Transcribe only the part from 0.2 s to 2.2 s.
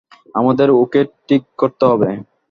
আমাদেরই ওকে ঠিক করতে হবে।